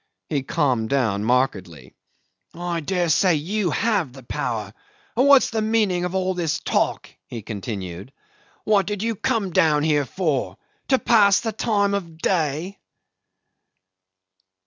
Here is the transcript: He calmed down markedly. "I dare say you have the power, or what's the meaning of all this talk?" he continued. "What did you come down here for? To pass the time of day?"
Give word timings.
He 0.29 0.41
calmed 0.41 0.89
down 0.89 1.23
markedly. 1.25 1.93
"I 2.55 2.79
dare 2.79 3.07
say 3.09 3.35
you 3.35 3.69
have 3.69 4.13
the 4.13 4.23
power, 4.23 4.73
or 5.15 5.27
what's 5.27 5.51
the 5.51 5.61
meaning 5.61 6.05
of 6.05 6.15
all 6.15 6.33
this 6.33 6.57
talk?" 6.59 7.07
he 7.27 7.43
continued. 7.43 8.11
"What 8.63 8.87
did 8.87 9.03
you 9.03 9.13
come 9.15 9.51
down 9.51 9.83
here 9.83 10.05
for? 10.05 10.57
To 10.87 10.97
pass 10.97 11.41
the 11.41 11.51
time 11.51 11.93
of 11.93 12.17
day?" 12.17 12.79